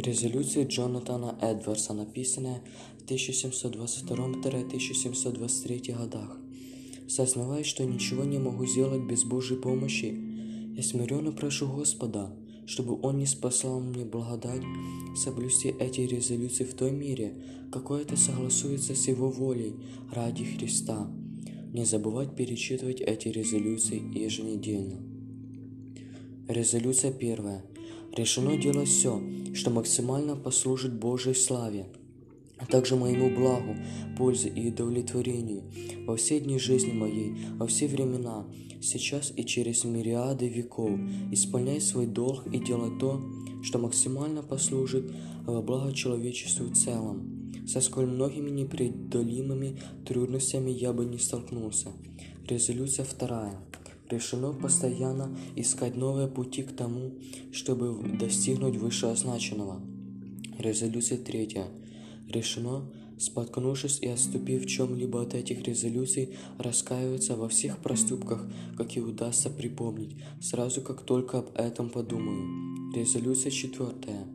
Резолюция 0.00 0.66
Джонатана 0.66 1.36
Эдвардса, 1.42 1.92
написанная 1.92 2.62
в 2.98 3.04
1722-1723 3.10 5.94
годах. 5.94 6.38
Сознавая, 7.06 7.64
что 7.64 7.84
ничего 7.84 8.24
не 8.24 8.38
могу 8.38 8.64
сделать 8.64 9.02
без 9.02 9.24
Божьей 9.24 9.58
помощи, 9.58 10.18
я 10.74 10.82
смиренно 10.82 11.32
прошу 11.32 11.70
Господа, 11.70 12.34
чтобы 12.64 12.98
Он 13.02 13.18
не 13.18 13.26
спасал 13.26 13.80
мне 13.80 14.06
благодать 14.06 14.62
соблюсти 15.14 15.74
эти 15.78 16.00
резолюции 16.00 16.64
в 16.64 16.72
той 16.72 16.92
мере, 16.92 17.34
какой 17.70 18.00
это 18.00 18.16
согласуется 18.16 18.94
с 18.94 19.06
Его 19.06 19.28
волей 19.28 19.74
ради 20.10 20.44
Христа. 20.44 21.10
Не 21.74 21.84
забывать 21.84 22.34
перечитывать 22.34 23.02
эти 23.02 23.28
резолюции 23.28 24.00
еженедельно. 24.18 24.96
Резолюция 26.48 27.12
первая. 27.12 27.62
Решено 28.16 28.56
делать 28.56 28.88
все, 28.88 29.22
что 29.54 29.70
максимально 29.70 30.34
послужит 30.34 30.92
Божьей 30.92 31.34
славе, 31.34 31.86
а 32.58 32.66
также 32.66 32.96
моему 32.96 33.30
благу, 33.30 33.76
пользе 34.18 34.48
и 34.48 34.68
удовлетворению 34.68 35.62
во 36.06 36.16
все 36.16 36.40
дни 36.40 36.58
жизни 36.58 36.92
моей, 36.92 37.36
во 37.56 37.66
все 37.68 37.86
времена, 37.86 38.46
сейчас 38.82 39.32
и 39.36 39.44
через 39.44 39.84
мириады 39.84 40.48
веков, 40.48 40.98
исполнять 41.30 41.84
свой 41.84 42.06
долг 42.06 42.46
и 42.52 42.58
делать 42.58 42.98
то, 42.98 43.22
что 43.62 43.78
максимально 43.78 44.42
послужит 44.42 45.12
во 45.46 45.62
благо 45.62 45.92
человечеству 45.92 46.66
в 46.66 46.74
целом, 46.74 47.52
со 47.66 47.80
сколь 47.80 48.06
многими 48.06 48.50
непреодолимыми 48.50 49.78
трудностями 50.04 50.70
я 50.70 50.92
бы 50.92 51.04
не 51.04 51.18
столкнулся. 51.18 51.90
Резолюция 52.48 53.04
вторая 53.04 53.60
решено 54.10 54.52
постоянно 54.52 55.36
искать 55.56 55.96
новые 55.96 56.28
пути 56.28 56.62
к 56.62 56.72
тому, 56.72 57.12
чтобы 57.52 58.16
достигнуть 58.18 58.76
вышеозначенного. 58.76 59.80
Резолюция 60.58 61.18
третья. 61.18 61.68
Решено, 62.28 62.90
споткнувшись 63.18 64.00
и 64.00 64.08
отступив 64.08 64.64
в 64.64 64.66
чем-либо 64.66 65.22
от 65.22 65.34
этих 65.34 65.62
резолюций, 65.62 66.36
раскаиваться 66.58 67.36
во 67.36 67.48
всех 67.48 67.78
проступках, 67.78 68.46
какие 68.76 69.02
удастся 69.02 69.50
припомнить, 69.50 70.16
сразу 70.40 70.80
как 70.80 71.02
только 71.02 71.38
об 71.38 71.50
этом 71.54 71.90
подумаю. 71.90 72.94
Резолюция 72.94 73.50
четвертая. 73.50 74.26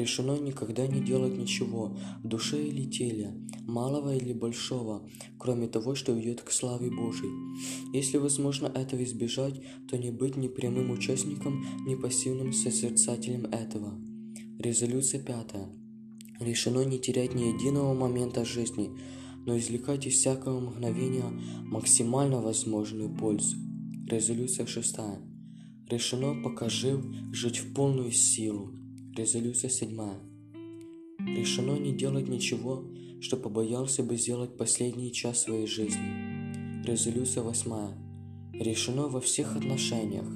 Решено 0.00 0.38
никогда 0.38 0.86
не 0.86 1.02
делать 1.02 1.36
ничего, 1.36 1.94
в 2.22 2.26
душе 2.26 2.66
или 2.66 2.86
теле, 2.86 3.34
малого 3.66 4.16
или 4.16 4.32
большого, 4.32 5.06
кроме 5.38 5.68
того, 5.68 5.94
что 5.94 6.12
ведет 6.12 6.40
к 6.40 6.50
славе 6.50 6.90
Божией. 6.90 7.30
Если 7.92 8.16
возможно 8.16 8.68
этого 8.68 9.04
избежать, 9.04 9.60
то 9.90 9.98
не 9.98 10.10
быть 10.10 10.36
ни 10.38 10.48
прямым 10.48 10.90
участником, 10.90 11.66
ни 11.86 11.96
пассивным 11.96 12.54
созерцателем 12.54 13.44
этого. 13.44 14.00
Резолюция 14.58 15.22
пятая. 15.22 15.68
Решено 16.38 16.82
не 16.82 16.98
терять 16.98 17.34
ни 17.34 17.52
единого 17.52 17.92
момента 17.92 18.46
жизни, 18.46 18.96
но 19.44 19.58
извлекать 19.58 20.06
из 20.06 20.14
всякого 20.14 20.60
мгновения 20.60 21.30
максимально 21.64 22.40
возможную 22.40 23.14
пользу. 23.14 23.58
Резолюция 24.08 24.64
шестая. 24.64 25.20
Решено, 25.90 26.42
пока 26.42 26.70
жив, 26.70 27.04
жить 27.32 27.58
в 27.58 27.74
полную 27.74 28.12
силу. 28.12 28.79
Резолюция 29.16 29.70
седьмая. 29.70 30.20
Решено 31.18 31.76
не 31.76 31.92
делать 31.92 32.28
ничего, 32.28 32.84
что 33.20 33.36
побоялся 33.36 34.04
бы 34.04 34.16
сделать 34.16 34.56
последний 34.56 35.12
час 35.12 35.42
своей 35.42 35.66
жизни. 35.66 36.84
Резолюция 36.84 37.42
восьмая. 37.42 37.98
Решено 38.52 39.08
во 39.08 39.20
всех 39.20 39.56
отношениях, 39.56 40.26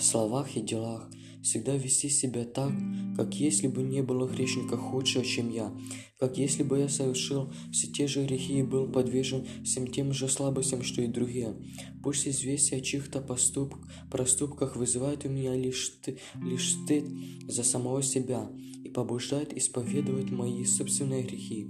словах 0.00 0.56
и 0.56 0.60
делах 0.60 1.10
всегда 1.44 1.76
вести 1.76 2.08
себя 2.08 2.44
так, 2.44 2.72
как 3.16 3.34
если 3.34 3.68
бы 3.68 3.82
не 3.82 4.02
было 4.02 4.26
грешника 4.26 4.76
худшего, 4.76 5.24
чем 5.24 5.50
я, 5.52 5.72
как 6.18 6.38
если 6.38 6.62
бы 6.62 6.78
я 6.78 6.88
совершил 6.88 7.52
все 7.70 7.86
те 7.86 8.08
же 8.08 8.24
грехи 8.24 8.58
и 8.58 8.62
был 8.62 8.90
подвержен 8.90 9.46
всем 9.62 9.86
тем 9.86 10.12
же 10.12 10.28
слабостям, 10.28 10.82
что 10.82 11.02
и 11.02 11.06
другие. 11.06 11.54
Пусть 12.02 12.26
известие 12.26 12.80
о 12.80 12.82
чьих-то 12.82 13.20
поступ... 13.20 13.74
проступках 14.10 14.74
вызывает 14.74 15.26
у 15.26 15.28
меня 15.28 15.54
лишь, 15.54 16.00
ты... 16.02 16.18
лишь 16.42 16.72
стыд 16.72 17.04
за 17.46 17.62
самого 17.62 18.02
себя 18.02 18.50
и 18.82 18.88
побуждает 18.88 19.56
исповедовать 19.56 20.30
мои 20.30 20.64
собственные 20.64 21.24
грехи 21.24 21.68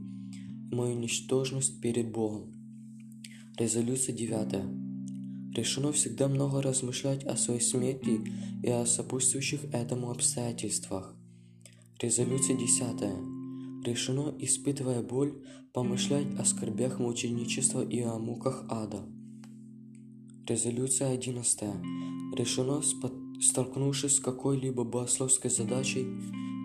мою 0.74 0.96
ничтожность 0.96 1.80
перед 1.80 2.10
Богом. 2.10 2.52
Резолюция 3.56 4.14
девятая. 4.14 4.83
Решено 5.54 5.92
всегда 5.92 6.26
много 6.26 6.60
размышлять 6.60 7.24
о 7.24 7.36
своей 7.36 7.60
смерти 7.60 8.20
и 8.62 8.68
о 8.70 8.84
сопутствующих 8.86 9.72
этому 9.72 10.10
обстоятельствах. 10.10 11.14
Резолюция 12.00 12.56
10. 12.56 13.86
Решено, 13.86 14.34
испытывая 14.40 15.00
боль, 15.00 15.32
помышлять 15.72 16.26
о 16.40 16.44
скорбях 16.44 16.98
мученичества 16.98 17.84
и 17.84 18.00
о 18.00 18.18
муках 18.18 18.64
ада. 18.68 19.04
Резолюция 20.48 21.12
11. 21.12 21.60
Решено, 22.36 22.82
столкнувшись 23.40 24.16
с 24.16 24.20
какой-либо 24.20 24.82
богословской 24.82 25.50
задачей, 25.50 26.04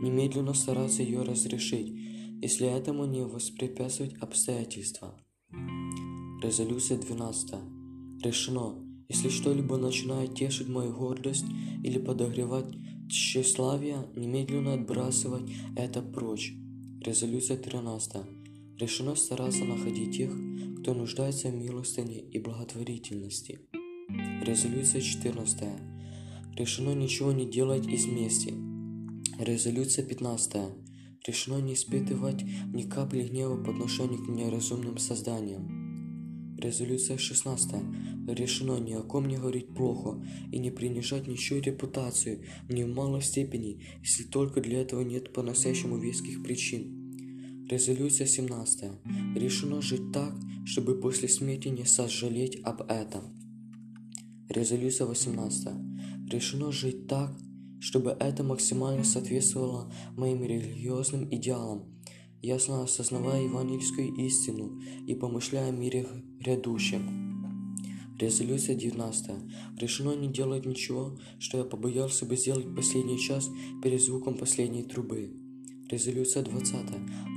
немедленно 0.02 0.56
стараться 0.56 1.04
ее 1.04 1.22
разрешить, 1.22 1.94
если 2.42 2.68
этому 2.68 3.06
не 3.06 3.24
воспрепятствовать 3.24 4.16
обстоятельства. 4.16 5.14
Резолюция 6.42 6.98
12. 6.98 7.79
Решено, 8.22 8.76
если 9.08 9.30
что-либо 9.30 9.78
начинает 9.78 10.36
тешить 10.36 10.68
мою 10.68 10.94
гордость 10.94 11.46
или 11.84 12.00
подогревать 12.00 12.66
тщеславие, 13.08 14.08
немедленно 14.14 14.74
отбрасывать 14.74 15.50
это 15.78 16.02
прочь. 16.02 16.54
Резолюция 17.02 17.56
13. 17.56 18.24
Решено 18.78 19.16
стараться 19.16 19.64
находить 19.64 20.18
тех, 20.18 20.32
кто 20.82 20.94
нуждается 20.94 21.48
в 21.48 21.56
милостыне 21.56 22.20
и 22.20 22.40
благотворительности. 22.40 23.60
Резолюция 24.44 25.00
14. 25.00 25.64
Решено 26.58 26.94
ничего 26.94 27.32
не 27.32 27.46
делать 27.46 27.88
из 27.88 28.06
мести. 28.06 28.54
Резолюция 29.40 30.06
15. 30.06 30.56
Решено 31.26 31.62
не 31.62 31.74
испытывать 31.74 32.44
ни 32.74 32.84
капли 32.84 33.24
гнева 33.24 33.56
по 33.64 33.72
отношению 33.72 34.26
к 34.26 34.28
неразумным 34.28 34.98
созданиям. 34.98 35.79
Резолюция 36.60 37.18
16. 37.18 37.72
Решено 38.28 38.80
ни 38.80 38.94
о 38.94 39.02
ком 39.02 39.30
не 39.30 39.38
говорить 39.38 39.74
плохо 39.74 40.22
и 40.52 40.60
не 40.60 40.72
принижать 40.72 41.26
ничью 41.26 41.62
репутацию 41.62 42.42
ни 42.68 42.84
в 42.84 42.94
малой 42.94 43.22
степени, 43.22 43.82
если 44.02 44.24
только 44.24 44.60
для 44.60 44.82
этого 44.82 45.02
нет 45.02 45.32
по-настоящему 45.32 45.98
веских 45.98 46.44
причин. 46.44 47.66
Резолюция 47.70 48.28
17. 48.28 48.92
Решено 49.38 49.82
жить 49.82 50.12
так, 50.12 50.36
чтобы 50.66 51.00
после 51.00 51.30
смерти 51.30 51.70
не 51.70 51.86
сожалеть 51.86 52.60
об 52.64 52.82
этом. 52.92 53.24
Резолюция 54.50 55.08
18. 55.08 55.70
Решено 56.30 56.74
жить 56.74 57.08
так, 57.08 57.32
чтобы 57.80 58.18
это 58.20 58.44
максимально 58.44 59.06
соответствовало 59.06 59.94
моим 60.18 60.44
религиозным 60.44 61.34
идеалам 61.34 61.86
ясно 62.42 62.84
осознавая 62.84 63.44
евангельскую 63.44 64.14
истину 64.16 64.82
и 65.06 65.14
помышляя 65.14 65.70
о 65.70 65.72
мире 65.72 66.08
грядущем. 66.40 67.30
Резолюция 68.18 68.76
19. 68.76 69.32
Решено 69.80 70.14
не 70.14 70.28
делать 70.28 70.66
ничего, 70.66 71.18
что 71.40 71.58
я 71.58 71.64
побоялся 71.64 72.26
бы 72.26 72.36
сделать 72.36 72.76
последний 72.76 73.20
час 73.20 73.50
перед 73.82 74.02
звуком 74.02 74.38
последней 74.38 74.84
трубы. 74.84 75.34
Резолюция 75.90 76.44
20. 76.44 76.76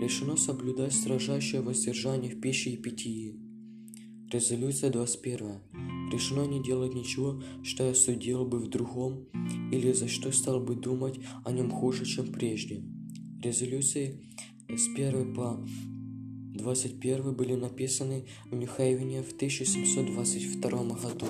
Решено 0.01 0.37
соблюдать 0.37 0.93
строжайшее 0.93 1.63
воздержание 1.63 2.35
в 2.35 2.41
пище 2.41 2.71
и 2.71 2.77
питье. 2.77 3.37
Резолюция 4.31 4.91
21. 4.91 5.61
Решено 6.11 6.47
не 6.47 6.63
делать 6.63 6.95
ничего, 6.95 7.43
что 7.63 7.85
я 7.85 7.95
судил 7.95 8.45
бы 8.45 8.59
в 8.59 8.69
другом, 8.69 9.27
или 9.71 9.93
за 9.93 10.09
что 10.09 10.33
стал 10.33 10.61
бы 10.61 10.75
думать 10.75 11.21
о 11.45 11.53
нем 11.53 11.71
хуже, 11.71 12.05
чем 12.05 12.33
прежде. 12.33 12.83
Резолюции 13.41 14.21
с 14.77 14.89
1 14.89 15.35
по 15.35 15.59
21 16.55 17.35
были 17.35 17.55
написаны 17.55 18.25
в 18.51 18.55
Нью-Хейвене 18.55 19.23
в 19.23 19.33
1722 19.33 20.71
году. 20.71 21.27